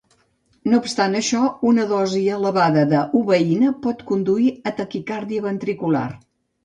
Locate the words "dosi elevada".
1.91-2.87